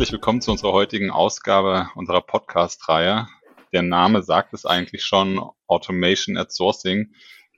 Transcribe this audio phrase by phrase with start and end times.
[0.00, 3.28] Herzlich willkommen zu unserer heutigen Ausgabe unserer Podcast-Reihe.
[3.70, 7.12] Der Name sagt es eigentlich schon, Automation at Sourcing.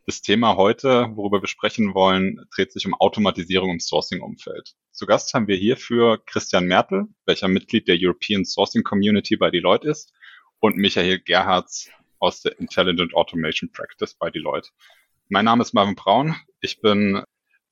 [0.06, 4.74] Das Thema heute, worüber wir sprechen wollen, dreht sich um Automatisierung im Sourcing-Umfeld.
[4.90, 9.88] Zu Gast haben wir hierfür Christian Mertel, welcher Mitglied der European Sourcing Community bei Deloitte
[9.88, 10.12] ist,
[10.58, 14.70] und Michael Gerhards aus der Intelligent Automation Practice bei Deloitte.
[15.28, 16.34] Mein Name ist Marvin Braun.
[16.60, 17.22] Ich bin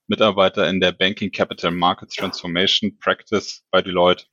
[0.07, 4.27] Mitarbeiter in der Banking Capital Markets Transformation Practice bei Deloitte.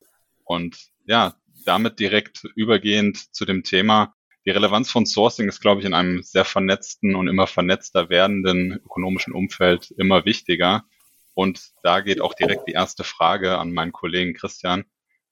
[0.47, 4.13] Und ja, damit direkt übergehend zu dem Thema.
[4.45, 8.79] Die Relevanz von Sourcing ist, glaube ich, in einem sehr vernetzten und immer vernetzter werdenden
[8.85, 10.85] ökonomischen Umfeld immer wichtiger.
[11.33, 14.85] Und da geht auch direkt die erste Frage an meinen Kollegen Christian.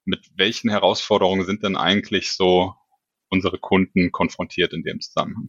[0.04, 2.74] Mit welchen Herausforderungen sind denn eigentlich so
[3.28, 5.48] unsere Kunden konfrontiert in dem Zusammenhang?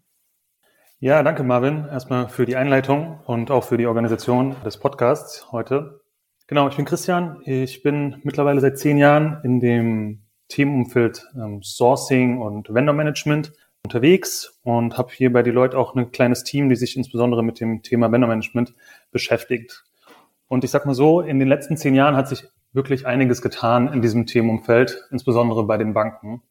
[1.00, 6.02] Ja, danke Marvin erstmal für die Einleitung und auch für die Organisation des Podcasts heute.
[6.48, 7.42] Genau, ich bin Christian.
[7.45, 13.52] Ich bin mittlerweile seit zehn Jahren in dem Themenumfeld ähm, Sourcing und Vendor Management
[13.84, 17.84] unterwegs und habe hier bei Deloitte auch ein kleines Team, die sich insbesondere mit dem
[17.84, 18.73] Thema Vendor Management
[19.12, 19.84] beschäftigt.
[20.48, 23.92] Und ich sag mal so, in den letzten zehn Jahren hat sich wirklich einiges getan
[23.92, 26.42] in diesem Themenumfeld, insbesondere bei den Banken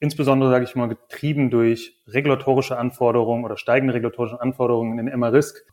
[0.00, 5.64] insbesondere, sage ich mal, getrieben durch regulatorische Anforderungen oder steigende regulatorische Anforderungen in MA-Risk,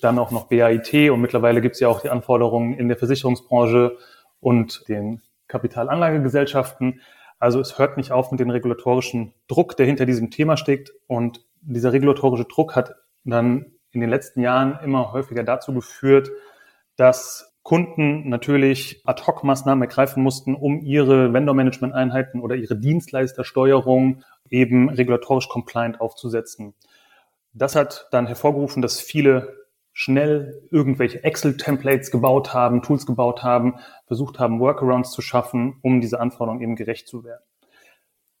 [0.00, 3.96] dann auch noch BAIT und mittlerweile gibt es ja auch die Anforderungen in der Versicherungsbranche
[4.40, 7.00] und den Kapitalanlagegesellschaften.
[7.38, 10.92] Also es hört nicht auf mit dem regulatorischen Druck, der hinter diesem Thema steckt.
[11.06, 12.94] Und dieser regulatorische Druck hat
[13.24, 16.30] dann in den letzten Jahren immer häufiger dazu geführt,
[16.96, 26.00] dass Kunden natürlich Ad-Hoc-Maßnahmen ergreifen mussten, um ihre Vendor-Management-Einheiten oder ihre Dienstleistersteuerung eben regulatorisch compliant
[26.00, 26.74] aufzusetzen.
[27.54, 29.63] Das hat dann hervorgerufen, dass viele
[29.94, 36.20] schnell irgendwelche Excel-Templates gebaut haben, Tools gebaut haben, versucht haben, Workarounds zu schaffen, um diese
[36.20, 37.44] Anforderungen eben gerecht zu werden.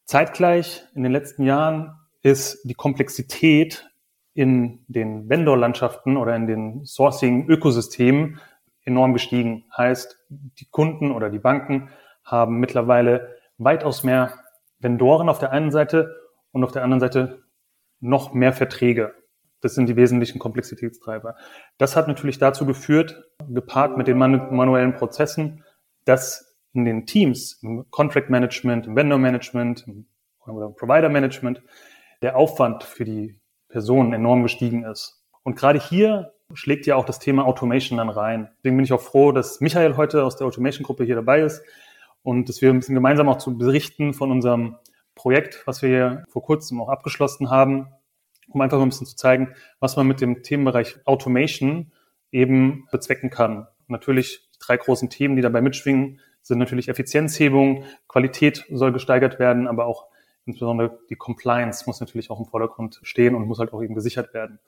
[0.04, 3.88] Zeitgleich in den letzten Jahren ist die Komplexität
[4.34, 8.40] in den Vendor-Landschaften oder in den Sourcing-Ökosystemen
[8.82, 9.64] enorm gestiegen.
[9.76, 11.88] Heißt, die Kunden oder die Banken
[12.24, 14.34] haben mittlerweile weitaus mehr
[14.80, 16.14] Vendoren auf der einen Seite
[16.50, 17.44] und auf der anderen Seite
[18.00, 19.14] noch mehr Verträge.
[19.64, 21.36] Das sind die wesentlichen Komplexitätstreiber.
[21.78, 25.64] Das hat natürlich dazu geführt, gepaart mit den manuellen Prozessen,
[26.04, 29.86] dass in den Teams, im Contract Management, im Vendor Management
[30.46, 31.62] oder Provider Management,
[32.20, 35.24] der Aufwand für die Personen enorm gestiegen ist.
[35.44, 38.50] Und gerade hier schlägt ja auch das Thema Automation dann rein.
[38.58, 41.62] Deswegen bin ich auch froh, dass Michael heute aus der Automation-Gruppe hier dabei ist
[42.22, 44.76] und dass wir ein bisschen gemeinsam auch zu berichten von unserem
[45.14, 47.88] Projekt, was wir hier vor kurzem auch abgeschlossen haben,
[48.54, 51.92] um einfach mal ein bisschen zu zeigen, was man mit dem Themenbereich Automation
[52.30, 53.66] eben bezwecken kann.
[53.88, 59.66] Natürlich die drei großen Themen, die dabei mitschwingen, sind natürlich Effizienzhebung, Qualität soll gesteigert werden,
[59.66, 60.06] aber auch
[60.46, 64.34] insbesondere die Compliance muss natürlich auch im Vordergrund stehen und muss halt auch eben gesichert
[64.34, 64.58] werden.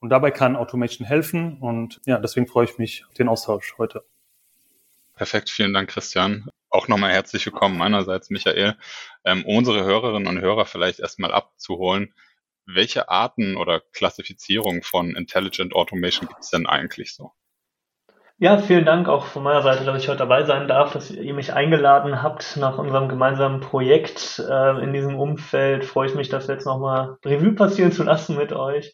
[0.00, 1.56] Und dabei kann Automation helfen.
[1.60, 4.04] Und ja, deswegen freue ich mich auf den Austausch heute.
[5.14, 6.46] Perfekt, vielen Dank, Christian.
[6.68, 8.76] Auch nochmal herzlich willkommen meinerseits, Michael.
[9.24, 12.12] Ähm, um unsere Hörerinnen und Hörer vielleicht erstmal abzuholen,
[12.66, 17.32] welche Arten oder Klassifizierung von Intelligent Automation gibt es denn eigentlich so?
[18.38, 21.34] Ja, vielen Dank auch von meiner Seite, dass ich heute dabei sein darf, dass ihr
[21.34, 25.84] mich eingeladen habt nach unserem gemeinsamen Projekt äh, in diesem Umfeld.
[25.84, 28.92] Freue ich mich, das jetzt nochmal Revue passieren zu lassen mit euch.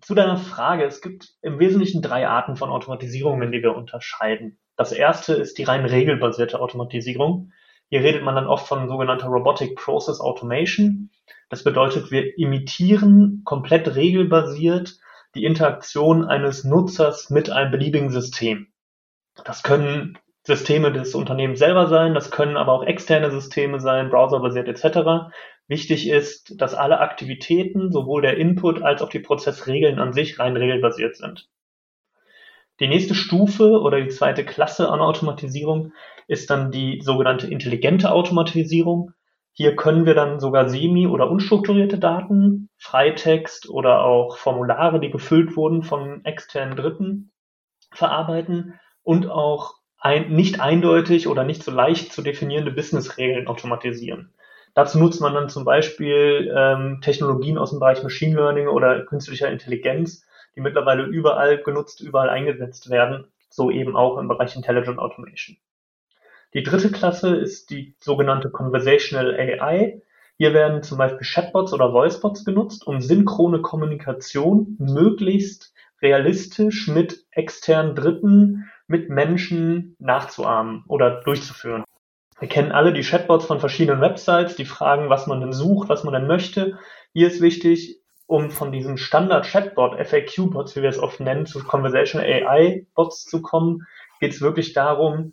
[0.00, 4.58] Zu deiner Frage, es gibt im Wesentlichen drei Arten von Automatisierungen, die wir unterscheiden.
[4.76, 7.52] Das erste ist die rein regelbasierte Automatisierung.
[7.90, 11.10] Hier redet man dann oft von sogenannter Robotic Process Automation.
[11.48, 14.98] Das bedeutet, wir imitieren komplett regelbasiert
[15.34, 18.68] die Interaktion eines Nutzers mit einem beliebigen System.
[19.44, 24.66] Das können Systeme des Unternehmens selber sein, das können aber auch externe Systeme sein, browserbasiert
[24.66, 25.30] etc.
[25.66, 30.56] Wichtig ist, dass alle Aktivitäten, sowohl der Input als auch die Prozessregeln an sich rein
[30.56, 31.48] regelbasiert sind.
[32.80, 35.92] Die nächste Stufe oder die zweite Klasse an Automatisierung
[36.28, 39.12] ist dann die sogenannte intelligente Automatisierung.
[39.52, 45.56] Hier können wir dann sogar semi- oder unstrukturierte Daten, Freitext oder auch Formulare, die gefüllt
[45.56, 47.32] wurden von externen Dritten,
[47.92, 54.32] verarbeiten und auch ein, nicht eindeutig oder nicht so leicht zu definierende Businessregeln automatisieren.
[54.74, 59.50] Dazu nutzt man dann zum Beispiel ähm, Technologien aus dem Bereich Machine Learning oder künstlicher
[59.50, 60.24] Intelligenz,
[60.58, 65.56] die mittlerweile überall genutzt, überall eingesetzt werden, so eben auch im Bereich Intelligent Automation.
[66.52, 70.02] Die dritte Klasse ist die sogenannte Conversational AI.
[70.36, 75.72] Hier werden zum Beispiel Chatbots oder Voicebots genutzt, um synchrone Kommunikation möglichst
[76.02, 81.84] realistisch mit externen Dritten, mit Menschen nachzuahmen oder durchzuführen.
[82.40, 86.04] Wir kennen alle die Chatbots von verschiedenen Websites, die fragen, was man denn sucht, was
[86.04, 86.78] man denn möchte.
[87.12, 87.97] Hier ist wichtig,
[88.28, 93.86] um von diesen Standard-Chatbot, FAQ-Bots, wie wir es oft nennen, zu Conversation AI-Bots zu kommen,
[94.20, 95.32] geht es wirklich darum,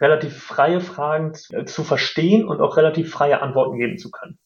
[0.00, 4.40] relativ freie Fragen zu verstehen und auch relativ freie Antworten geben zu können.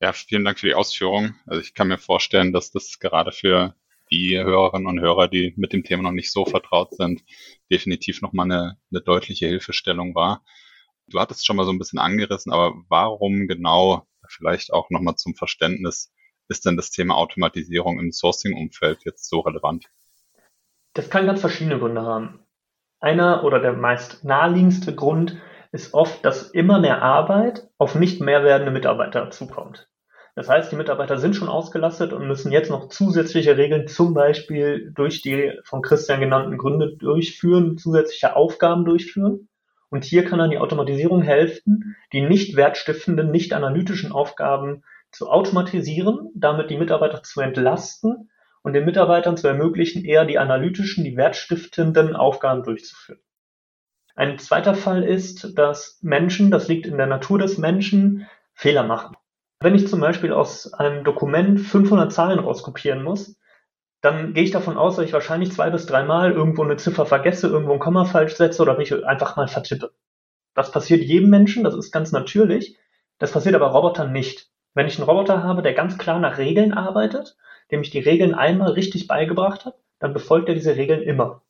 [0.00, 1.34] Ja, vielen Dank für die Ausführung.
[1.46, 3.74] Also ich kann mir vorstellen, dass das gerade für
[4.10, 7.22] die Hörerinnen und Hörer, die mit dem Thema noch nicht so vertraut sind,
[7.70, 10.42] definitiv nochmal eine, eine deutliche Hilfestellung war.
[11.08, 15.34] Du hattest schon mal so ein bisschen angerissen, aber warum genau, vielleicht auch nochmal zum
[15.34, 16.10] Verständnis,
[16.48, 19.86] ist denn das Thema Automatisierung im Sourcing-Umfeld jetzt so relevant?
[20.94, 22.40] Das kann ganz verschiedene Gründe haben.
[23.00, 25.36] Einer oder der meist naheliegendste Grund
[25.72, 29.88] ist oft, dass immer mehr Arbeit auf nicht mehr werdende Mitarbeiter zukommt.
[30.34, 34.90] Das heißt, die Mitarbeiter sind schon ausgelastet und müssen jetzt noch zusätzliche Regeln, zum Beispiel
[34.94, 39.48] durch die von Christian genannten Gründe durchführen, zusätzliche Aufgaben durchführen.
[39.90, 46.30] Und hier kann dann die Automatisierung helfen, die nicht wertstiftenden, nicht analytischen Aufgaben zu automatisieren,
[46.34, 48.30] damit die Mitarbeiter zu entlasten
[48.62, 53.20] und den Mitarbeitern zu ermöglichen, eher die analytischen, die wertstiftenden Aufgaben durchzuführen.
[54.14, 59.16] Ein zweiter Fall ist, dass Menschen, das liegt in der Natur des Menschen, Fehler machen.
[59.60, 63.38] Wenn ich zum Beispiel aus einem Dokument 500 Zahlen rauskopieren muss,
[64.00, 67.46] dann gehe ich davon aus, dass ich wahrscheinlich zwei bis dreimal irgendwo eine Ziffer vergesse,
[67.46, 69.92] irgendwo ein Komma falsch setze oder mich einfach mal vertippe.
[70.54, 72.76] Das passiert jedem Menschen, das ist ganz natürlich.
[73.18, 74.51] Das passiert aber Robotern nicht.
[74.74, 77.36] Wenn ich einen Roboter habe, der ganz klar nach Regeln arbeitet,
[77.70, 81.42] dem ich die Regeln einmal richtig beigebracht habe, dann befolgt er diese Regeln immer.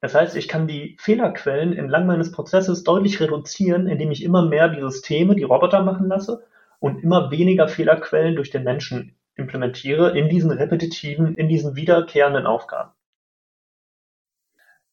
[0.00, 4.68] Das heißt, ich kann die Fehlerquellen entlang meines Prozesses deutlich reduzieren, indem ich immer mehr
[4.68, 6.44] die Systeme, die Roboter machen lasse
[6.78, 12.90] und immer weniger Fehlerquellen durch den Menschen implementiere in diesen repetitiven, in diesen wiederkehrenden Aufgaben.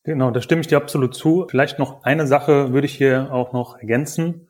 [0.03, 1.47] Genau, da stimme ich dir absolut zu.
[1.49, 4.46] Vielleicht noch eine Sache würde ich hier auch noch ergänzen.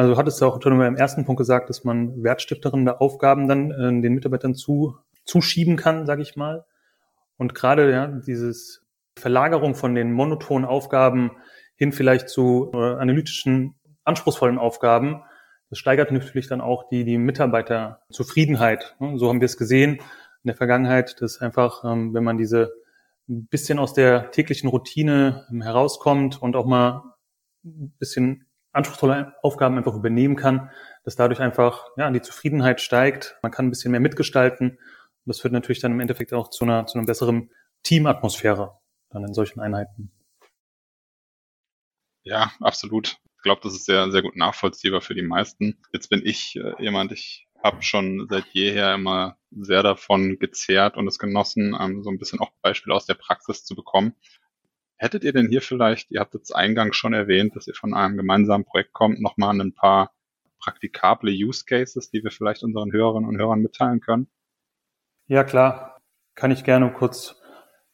[0.00, 3.70] Also du hattest ja auch schon im ersten Punkt gesagt, dass man wertstifterende Aufgaben dann
[3.70, 6.64] äh, den Mitarbeitern zu, zuschieben kann, sage ich mal.
[7.36, 8.86] Und gerade ja, dieses
[9.16, 11.32] Verlagerung von den monotonen Aufgaben
[11.76, 13.74] hin vielleicht zu äh, analytischen,
[14.04, 15.22] anspruchsvollen Aufgaben
[15.70, 18.96] das steigert natürlich dann auch die, die Mitarbeiterzufriedenheit.
[18.98, 19.16] Ne?
[19.18, 22.72] So haben wir es gesehen in der Vergangenheit, dass einfach, ähm, wenn man diese
[23.28, 27.14] ein bisschen aus der täglichen Routine ähm, herauskommt und auch mal
[27.64, 30.70] ein bisschen anspruchsvolle Aufgaben einfach übernehmen kann,
[31.04, 33.38] dass dadurch einfach ja, die Zufriedenheit steigt.
[33.42, 34.70] Man kann ein bisschen mehr mitgestalten.
[34.70, 37.50] Und das führt natürlich dann im Endeffekt auch zu einer, zu einer besseren
[37.82, 38.78] Teamatmosphäre
[39.10, 40.12] dann in solchen Einheiten.
[42.22, 43.16] Ja, absolut.
[43.36, 45.78] Ich glaube, das ist sehr, sehr gut nachvollziehbar für die meisten.
[45.92, 51.06] Jetzt bin ich äh, jemand, ich habe schon seit jeher immer sehr davon gezehrt und
[51.08, 54.14] es genossen, ähm, so ein bisschen auch Beispiele aus der Praxis zu bekommen.
[55.02, 58.18] Hättet ihr denn hier vielleicht, ihr habt jetzt eingangs schon erwähnt, dass ihr von einem
[58.18, 60.12] gemeinsamen Projekt kommt, nochmal ein paar
[60.58, 64.28] praktikable Use Cases, die wir vielleicht unseren Hörerinnen und Hörern mitteilen können?
[65.26, 66.02] Ja, klar.
[66.34, 67.40] Kann ich gerne kurz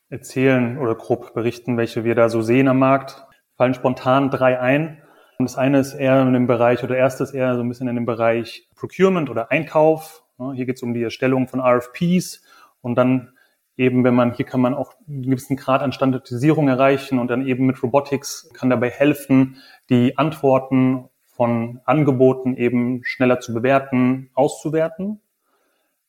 [0.09, 3.25] erzählen oder grob berichten, welche wir da so sehen am Markt.
[3.57, 5.01] Fallen spontan drei ein.
[5.39, 8.07] Das eine ist eher in dem Bereich, oder erstes eher so ein bisschen in dem
[8.07, 10.25] Bereich Procurement oder Einkauf.
[10.55, 12.43] Hier geht es um die Erstellung von RFPs
[12.81, 13.36] und dann
[13.77, 17.47] eben, wenn man, hier kann man auch einen gewissen Grad an Standardisierung erreichen und dann
[17.47, 19.57] eben mit Robotics kann dabei helfen,
[19.91, 25.21] die Antworten von Angeboten eben schneller zu bewerten, auszuwerten.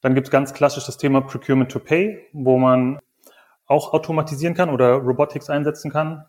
[0.02, 3.00] Dann gibt es ganz klassisch das Thema Procurement to Pay, wo man
[3.66, 6.26] auch automatisieren kann oder Robotics einsetzen kann.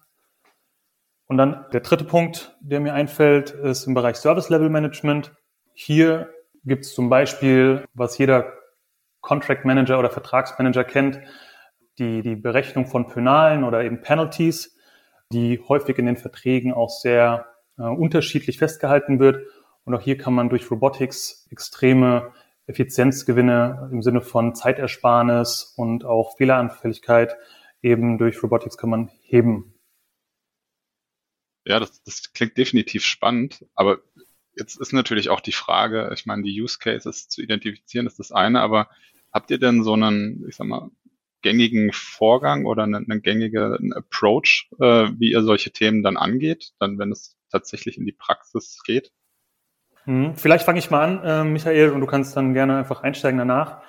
[1.28, 5.32] Und dann der dritte Punkt, der mir einfällt, ist im Bereich Service Level Management.
[5.74, 6.30] Hier
[6.64, 8.52] gibt es zum Beispiel, was jeder
[9.20, 11.20] Contract Manager oder Vertragsmanager kennt,
[11.98, 14.76] die, die Berechnung von Penalen oder eben Penalties,
[15.32, 17.46] die häufig in den Verträgen auch sehr
[17.76, 19.46] äh, unterschiedlich festgehalten wird.
[19.84, 22.32] Und auch hier kann man durch Robotics extreme
[22.66, 27.36] Effizienzgewinne im Sinne von Zeitersparnis und auch Fehleranfälligkeit
[27.82, 29.74] eben durch Robotics kann man heben.
[31.64, 33.98] Ja, das, das klingt definitiv spannend, aber
[34.58, 38.32] jetzt ist natürlich auch die Frage, ich meine, die Use Cases zu identifizieren ist das
[38.32, 38.88] eine, aber
[39.32, 40.90] habt ihr denn so einen, ich sag mal,
[41.42, 46.98] gängigen Vorgang oder einen, einen gängigen Approach, äh, wie ihr solche Themen dann angeht, dann
[46.98, 49.12] wenn es tatsächlich in die Praxis geht?
[50.04, 53.38] Hm, vielleicht fange ich mal an, äh, Michael, und du kannst dann gerne einfach einsteigen
[53.38, 53.82] danach.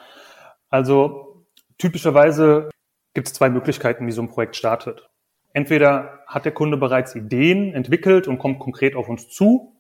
[0.70, 1.46] Also
[1.78, 2.70] typischerweise
[3.14, 5.10] gibt es zwei Möglichkeiten, wie so ein Projekt startet.
[5.54, 9.79] Entweder hat der Kunde bereits Ideen entwickelt und kommt konkret auf uns zu,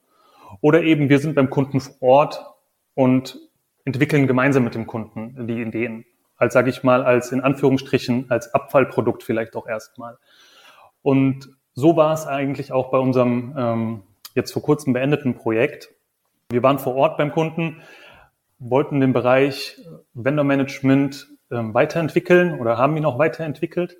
[0.62, 2.46] oder eben wir sind beim Kunden vor Ort
[2.94, 3.39] und
[3.86, 6.06] entwickeln gemeinsam mit dem Kunden die Ideen.
[6.36, 10.18] Als, sage ich mal, als in Anführungsstrichen, als Abfallprodukt vielleicht auch erstmal.
[11.01, 14.03] Und so war es eigentlich auch bei unserem ähm,
[14.36, 15.89] jetzt vor kurzem beendeten Projekt.
[16.50, 17.82] Wir waren vor Ort beim Kunden,
[18.58, 19.82] wollten den Bereich
[20.13, 23.98] Vendor Management äh, weiterentwickeln oder haben ihn auch weiterentwickelt.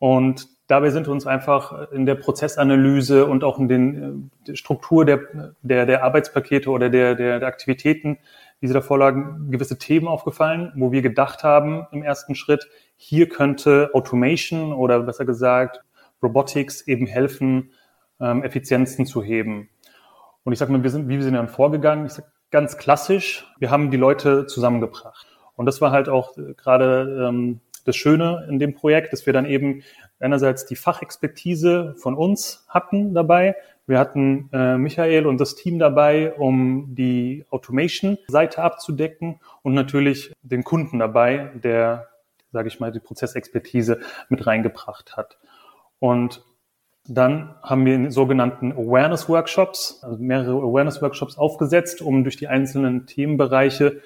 [0.00, 5.04] Und dabei sind uns einfach in der Prozessanalyse und auch in den, äh, der Struktur
[5.04, 5.20] der,
[5.62, 8.18] der, der Arbeitspakete oder der, der, der Aktivitäten,
[8.62, 12.66] die sie davor lagen, gewisse Themen aufgefallen, wo wir gedacht haben im ersten Schritt,
[12.96, 15.82] hier könnte Automation oder besser gesagt
[16.22, 17.72] Robotics eben helfen,
[18.18, 19.68] ähm, Effizienzen zu heben.
[20.44, 22.06] Und ich sage mal, wir sind, wie wir sind dann vorgegangen?
[22.06, 25.26] Ich sag, ganz klassisch, wir haben die Leute zusammengebracht.
[25.56, 29.32] Und das war halt auch äh, gerade ähm, das Schöne in dem Projekt, dass wir
[29.32, 29.82] dann eben
[30.18, 33.56] einerseits die Fachexpertise von uns hatten dabei.
[33.86, 40.62] Wir hatten äh, Michael und das Team dabei, um die Automation-Seite abzudecken und natürlich den
[40.62, 42.08] Kunden dabei, der,
[42.52, 45.38] sage ich mal, die Prozessexpertise mit reingebracht hat.
[45.98, 46.44] Und
[47.08, 54.02] dann haben wir sogenannten Awareness-Workshops, also mehrere Awareness-Workshops aufgesetzt, um durch die einzelnen Themenbereiche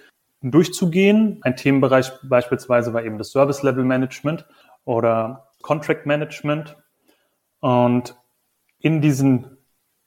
[0.50, 1.38] durchzugehen.
[1.42, 4.46] Ein Themenbereich beispielsweise war eben das Service Level Management
[4.84, 6.76] oder Contract Management.
[7.60, 8.16] Und
[8.78, 9.56] in diesen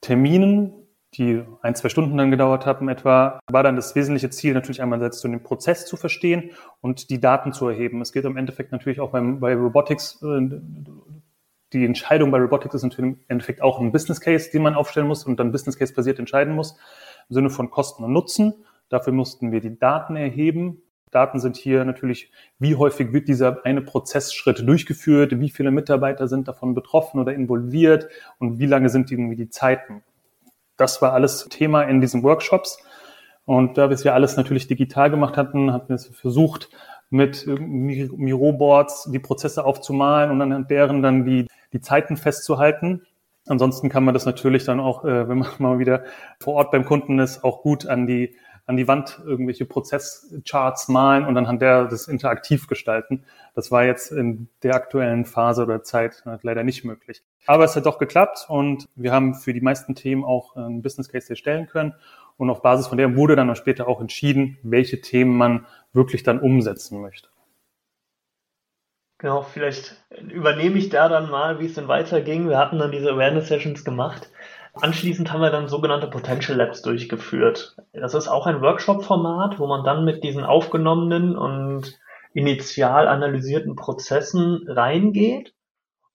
[0.02, 0.74] Terminen,
[1.16, 5.00] die ein, zwei Stunden dann gedauert haben etwa, war dann das wesentliche Ziel natürlich einmal
[5.00, 6.52] selbst den Prozess zu verstehen
[6.82, 8.02] und die Daten zu erheben.
[8.02, 10.62] Es geht im Endeffekt natürlich auch beim, bei Robotics äh,
[11.74, 15.08] die Entscheidung bei Robotics ist natürlich im Endeffekt auch ein Business Case, den man aufstellen
[15.08, 16.78] muss und dann Business Case basiert entscheiden muss,
[17.30, 18.54] im Sinne von Kosten und Nutzen.
[18.90, 20.82] Dafür mussten wir die Daten erheben.
[21.12, 26.48] Daten sind hier natürlich, wie häufig wird dieser eine Prozessschritt durchgeführt, wie viele Mitarbeiter sind
[26.48, 30.04] davon betroffen oder involviert und wie lange sind irgendwie die Zeiten.
[30.76, 32.78] Das war alles Thema in diesen Workshops.
[33.46, 36.70] Und da wir es ja alles natürlich digital gemacht hatten, hatten wir versucht,
[37.10, 43.04] mit Miro-Boards die Prozesse aufzumalen und an deren dann die, die Zeiten festzuhalten.
[43.48, 46.04] Ansonsten kann man das natürlich dann auch, äh, wenn man mal wieder
[46.40, 48.36] vor Ort beim Kunden ist, auch gut an die
[48.68, 53.24] an die Wand irgendwelche Prozesscharts malen und anhand der das interaktiv gestalten.
[53.56, 57.24] Das war jetzt in der aktuellen Phase oder Zeit leider nicht möglich.
[57.48, 61.10] Aber es hat doch geklappt und wir haben für die meisten Themen auch einen Business
[61.10, 61.96] Case erstellen können.
[62.36, 66.40] Und auf Basis von der wurde dann später auch entschieden, welche Themen man wirklich dann
[66.40, 67.30] umsetzen möchte.
[69.20, 69.96] Genau, vielleicht
[70.30, 72.50] übernehme ich da dann mal, wie es denn weiterging.
[72.50, 74.30] Wir hatten dann diese Awareness Sessions gemacht.
[74.82, 77.76] Anschließend haben wir dann sogenannte Potential Labs durchgeführt.
[77.94, 81.98] Das ist auch ein Workshop-Format, wo man dann mit diesen aufgenommenen und
[82.34, 85.54] initial analysierten Prozessen reingeht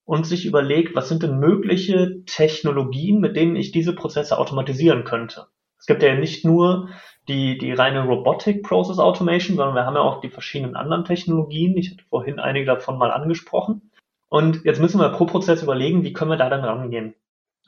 [0.05, 5.47] und sich überlegt, was sind denn mögliche Technologien, mit denen ich diese Prozesse automatisieren könnte.
[5.79, 6.91] Es gibt ja nicht nur
[7.29, 11.77] die, die reine Robotic Process Automation, sondern wir haben ja auch die verschiedenen anderen Technologien.
[11.77, 13.91] Ich hatte vorhin einige davon mal angesprochen.
[14.29, 17.15] Und jetzt müssen wir pro Prozess überlegen, wie können wir da dann rangehen.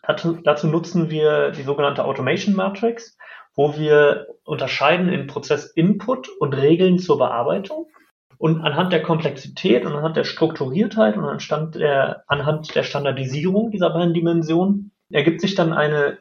[0.06, 3.16] Dazu, dazu nutzen wir die sogenannte Automation Matrix,
[3.54, 7.88] wo wir unterscheiden in Prozess Input und Regeln zur Bearbeitung.
[8.36, 13.90] Und anhand der Komplexität und anhand der Strukturiertheit und anhand der, anhand der Standardisierung dieser
[13.90, 16.18] beiden Dimensionen ergibt sich dann eine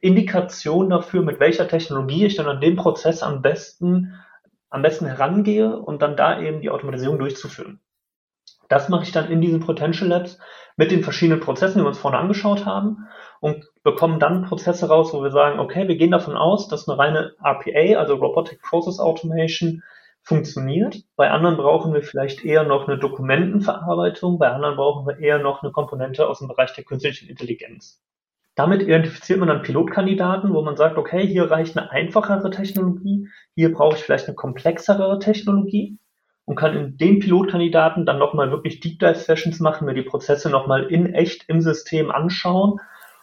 [0.00, 4.14] Indikation dafür, mit welcher Technologie ich dann an den Prozess am besten,
[4.70, 7.80] am besten herangehe und dann da eben die Automatisierung durchzuführen.
[8.68, 10.38] Das mache ich dann in diesen Potential Labs
[10.76, 13.08] mit den verschiedenen Prozessen, die wir uns vorne angeschaut haben
[13.40, 16.98] und bekommen dann Prozesse raus, wo wir sagen, okay, wir gehen davon aus, dass eine
[16.98, 19.82] reine RPA, also Robotic Process Automation,
[20.22, 21.04] funktioniert.
[21.16, 25.62] Bei anderen brauchen wir vielleicht eher noch eine Dokumentenverarbeitung, bei anderen brauchen wir eher noch
[25.62, 28.02] eine Komponente aus dem Bereich der künstlichen Intelligenz.
[28.54, 33.72] Damit identifiziert man dann Pilotkandidaten, wo man sagt, okay, hier reicht eine einfachere Technologie, hier
[33.72, 35.98] brauche ich vielleicht eine komplexere Technologie
[36.48, 40.48] und kann in den Pilotkandidaten dann nochmal wirklich Deep Dive Sessions machen, mir die Prozesse
[40.48, 42.80] nochmal in echt im System anschauen,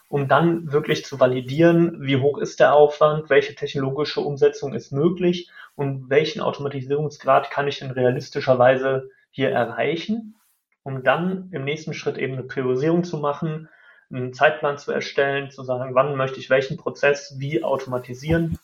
[0.09, 5.49] um dann wirklich zu validieren, wie hoch ist der Aufwand, welche technologische Umsetzung ist möglich
[5.75, 10.35] und welchen Automatisierungsgrad kann ich denn realistischerweise hier erreichen,
[10.83, 13.69] um dann im nächsten Schritt eben eine Priorisierung zu machen,
[14.11, 18.59] einen Zeitplan zu erstellen, zu sagen, wann möchte ich welchen Prozess wie automatisieren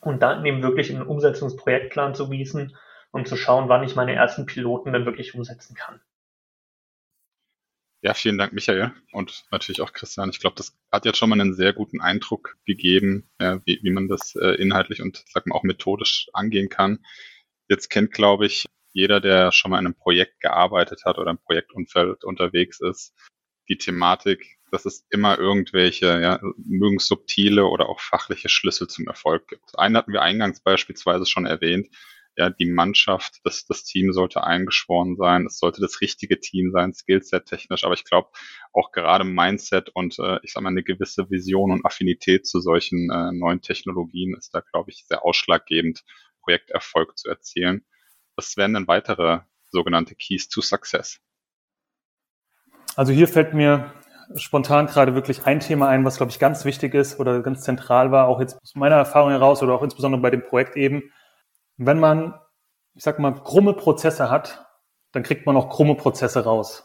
[0.00, 2.74] und dann eben wirklich einen Umsetzungsprojektplan zu gießen,
[3.12, 6.00] um zu schauen, wann ich meine ersten Piloten dann wirklich umsetzen kann.
[8.02, 8.92] Ja, vielen Dank, Michael.
[9.12, 10.30] Und natürlich auch Christian.
[10.30, 13.90] Ich glaube, das hat jetzt schon mal einen sehr guten Eindruck gegeben, ja, wie, wie
[13.90, 17.04] man das äh, inhaltlich und sag mal auch methodisch angehen kann.
[17.68, 21.38] Jetzt kennt, glaube ich, jeder, der schon mal in einem Projekt gearbeitet hat oder im
[21.38, 23.14] Projektumfeld unterwegs ist,
[23.68, 29.48] die Thematik dass es immer irgendwelche, ja, mögen subtile oder auch fachliche Schlüssel zum Erfolg
[29.48, 29.78] gibt.
[29.78, 31.88] Einen hatten wir eingangs beispielsweise schon erwähnt,
[32.40, 36.94] ja, die Mannschaft, das, das Team sollte eingeschworen sein, es sollte das richtige Team sein,
[36.94, 38.30] Skillset technisch, aber ich glaube
[38.72, 43.10] auch gerade Mindset und äh, ich sage mal eine gewisse Vision und Affinität zu solchen
[43.10, 46.02] äh, neuen Technologien ist da, glaube ich, sehr ausschlaggebend,
[46.40, 47.84] Projekterfolg zu erzielen.
[48.36, 51.20] Was wären denn weitere sogenannte Keys to Success?
[52.96, 53.92] Also hier fällt mir
[54.36, 58.10] spontan gerade wirklich ein Thema ein, was, glaube ich, ganz wichtig ist oder ganz zentral
[58.10, 61.12] war, auch jetzt aus meiner Erfahrung heraus oder auch insbesondere bei dem Projekt eben.
[61.82, 62.34] Wenn man,
[62.94, 64.66] ich sag mal, krumme Prozesse hat,
[65.12, 66.84] dann kriegt man auch krumme Prozesse raus.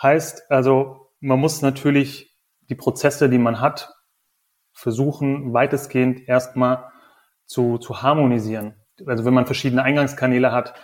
[0.00, 3.92] Heißt also, man muss natürlich die Prozesse, die man hat,
[4.72, 6.90] versuchen, weitestgehend erstmal
[7.44, 8.76] zu, zu harmonisieren.
[9.04, 10.74] Also wenn man verschiedene Eingangskanäle hat,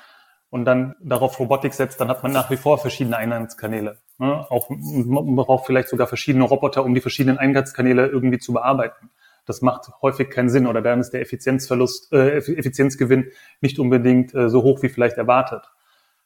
[0.48, 3.98] und dann darauf Robotik setzt, dann hat man nach wie vor verschiedene Eingangskanäle.
[4.18, 4.46] Ne?
[4.48, 9.10] Auch, man braucht vielleicht sogar verschiedene Roboter, um die verschiedenen Eingangskanäle irgendwie zu bearbeiten.
[9.46, 14.50] Das macht häufig keinen Sinn oder dann ist der Effizienzverlust, äh, Effizienzgewinn nicht unbedingt äh,
[14.50, 15.62] so hoch wie vielleicht erwartet.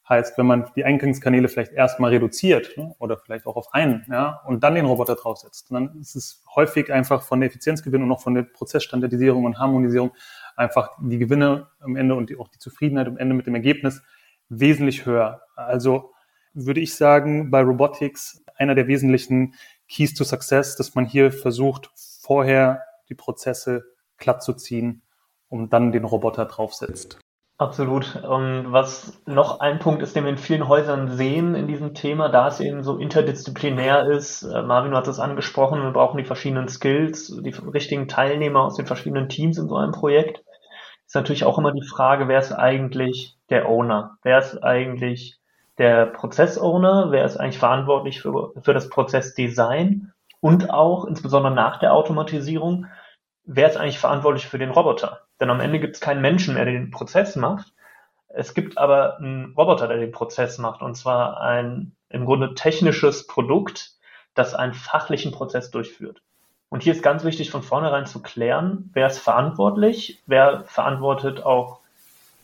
[0.08, 4.40] Heißt, wenn man die Eingangskanäle vielleicht erstmal reduziert ne, oder vielleicht auch auf einen, ja,
[4.44, 8.20] und dann den Roboter draufsetzt, dann ist es häufig einfach von der Effizienzgewinn und auch
[8.20, 10.10] von der Prozessstandardisierung und Harmonisierung
[10.56, 14.02] einfach die Gewinne am Ende und die, auch die Zufriedenheit am Ende mit dem Ergebnis
[14.48, 15.42] wesentlich höher.
[15.54, 16.10] Also
[16.54, 19.54] würde ich sagen, bei Robotics einer der wesentlichen
[19.88, 23.84] Keys to Success, dass man hier versucht, vorher die Prozesse
[24.16, 25.02] glatt zu ziehen,
[25.48, 27.18] um dann den Roboter draufsetzt.
[27.58, 28.16] Absolut.
[28.24, 32.30] Und was noch ein Punkt ist, den wir in vielen Häusern sehen in diesem Thema,
[32.30, 36.68] da es eben so interdisziplinär ist, äh, Marvin hat es angesprochen, wir brauchen die verschiedenen
[36.68, 40.42] Skills, die richtigen Teilnehmer aus den verschiedenen Teams in so einem Projekt
[41.10, 44.16] ist natürlich auch immer die Frage, wer ist eigentlich der Owner?
[44.22, 45.40] Wer ist eigentlich
[45.76, 47.08] der Prozess-Owner?
[47.10, 50.12] Wer ist eigentlich verantwortlich für, für das Prozessdesign?
[50.38, 52.86] Und auch, insbesondere nach der Automatisierung,
[53.44, 55.20] wer ist eigentlich verantwortlich für den Roboter?
[55.40, 57.72] Denn am Ende gibt es keinen Menschen mehr, der den Prozess macht.
[58.28, 63.26] Es gibt aber einen Roboter, der den Prozess macht, und zwar ein im Grunde technisches
[63.26, 63.92] Produkt,
[64.34, 66.22] das einen fachlichen Prozess durchführt.
[66.68, 71.80] Und hier ist ganz wichtig, von vornherein zu klären, wer ist verantwortlich, wer verantwortet auch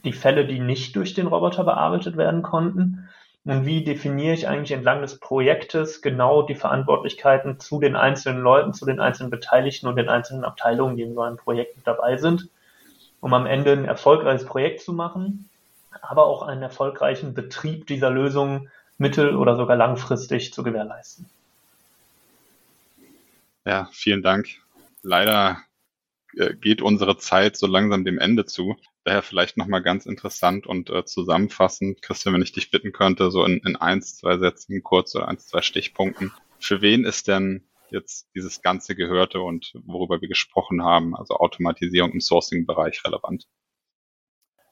[0.04, 3.05] die Fälle, die nicht durch den Roboter bearbeitet werden konnten.
[3.46, 8.74] Und wie definiere ich eigentlich entlang des Projektes genau die Verantwortlichkeiten zu den einzelnen Leuten,
[8.74, 12.16] zu den einzelnen Beteiligten und den einzelnen Abteilungen, die in so einem Projekt mit dabei
[12.16, 12.48] sind,
[13.20, 15.48] um am Ende ein erfolgreiches Projekt zu machen,
[16.02, 21.26] aber auch einen erfolgreichen Betrieb dieser Lösung mittel- oder sogar langfristig zu gewährleisten.
[23.64, 24.48] Ja, vielen Dank.
[25.02, 25.58] Leider
[26.36, 28.76] äh, geht unsere Zeit so langsam dem Ende zu.
[29.06, 33.44] Daher vielleicht nochmal ganz interessant und äh, zusammenfassend, Christian, wenn ich dich bitten könnte, so
[33.44, 36.32] in, in eins, zwei Sätzen kurz oder eins, zwei Stichpunkten.
[36.58, 42.10] Für wen ist denn jetzt dieses ganze Gehörte und worüber wir gesprochen haben, also Automatisierung
[42.10, 43.46] im Sourcing-Bereich relevant?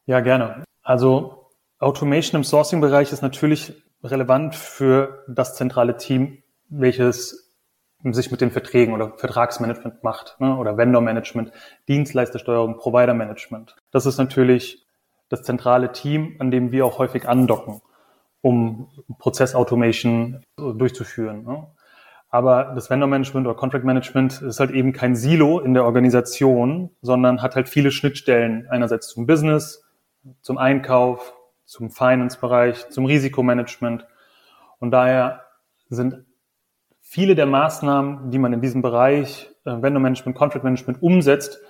[0.04, 0.64] Ja, gerne.
[0.82, 7.43] Also Automation im Sourcing-Bereich ist natürlich relevant für das zentrale Team, welches
[8.12, 11.52] sich mit den Verträgen oder Vertragsmanagement macht ne, oder Vendor-Management,
[11.88, 13.76] Dienstleistersteuerung, Provider-Management.
[13.90, 14.86] Das ist natürlich
[15.28, 17.80] das zentrale Team, an dem wir auch häufig andocken,
[18.42, 18.88] um
[19.18, 21.44] Prozessautomation durchzuführen.
[21.44, 21.66] Ne.
[22.28, 27.54] Aber das Vendor-Management oder Contract-Management ist halt eben kein Silo in der Organisation, sondern hat
[27.54, 28.66] halt viele Schnittstellen.
[28.68, 29.84] Einerseits zum Business,
[30.42, 31.32] zum Einkauf,
[31.64, 34.06] zum Finance-Bereich, zum Risikomanagement.
[34.80, 35.42] Und daher
[35.88, 36.24] sind
[37.04, 41.60] viele der Maßnahmen, die man in diesem Bereich äh, Vendor Management, Contract Management umsetzt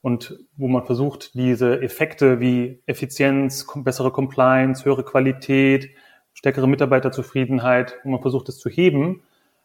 [0.00, 5.90] und wo man versucht, diese Effekte wie Effizienz, bessere Compliance, höhere Qualität,
[6.32, 9.22] stärkere Mitarbeiterzufriedenheit, wo man versucht, es zu heben,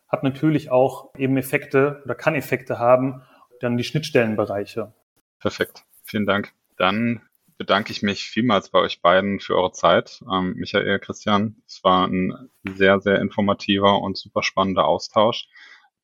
[0.07, 3.21] hat natürlich auch eben Effekte oder kann Effekte haben,
[3.59, 4.91] dann die Schnittstellenbereiche.
[5.39, 5.85] Perfekt.
[6.03, 6.51] Vielen Dank.
[6.77, 7.21] Dann
[7.61, 10.23] bedanke ich mich vielmals bei euch beiden für eure Zeit.
[10.33, 15.47] Ähm, Michael, Christian, es war ein sehr, sehr informativer und super spannender Austausch.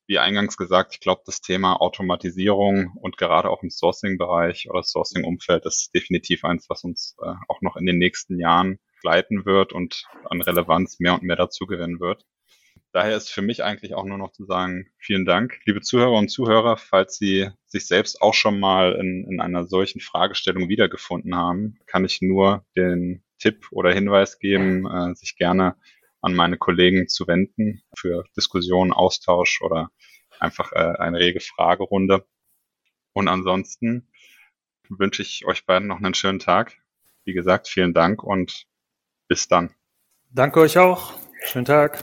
[0.06, 5.66] Wie eingangs gesagt, ich glaube, das Thema Automatisierung und gerade auch im Sourcing-Bereich oder Sourcing-Umfeld
[5.66, 10.04] ist definitiv eins, was uns äh, auch noch in den nächsten Jahren gleiten wird und
[10.30, 12.24] an Relevanz mehr und mehr dazu gewinnen wird.
[12.98, 16.30] Daher ist für mich eigentlich auch nur noch zu sagen, vielen Dank, liebe Zuhörer und
[16.30, 21.78] Zuhörer, falls Sie sich selbst auch schon mal in, in einer solchen Fragestellung wiedergefunden haben,
[21.86, 25.76] kann ich nur den Tipp oder Hinweis geben, äh, sich gerne
[26.22, 29.92] an meine Kollegen zu wenden für Diskussionen, Austausch oder
[30.40, 32.26] einfach äh, eine rege Fragerunde.
[33.12, 34.10] Und ansonsten
[34.88, 36.76] wünsche ich euch beiden noch einen schönen Tag.
[37.22, 38.66] Wie gesagt, vielen Dank und
[39.28, 39.72] bis dann.
[40.30, 41.14] Danke euch auch.
[41.44, 42.02] Schönen Tag.